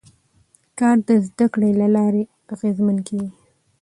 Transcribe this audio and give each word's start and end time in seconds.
کار 0.79 0.97
د 1.07 1.09
زده 1.27 1.45
کړې 1.53 1.71
له 1.81 1.87
لارې 1.95 2.23
لا 2.27 2.33
اغېزمن 2.53 2.97
کېږي 3.07 3.29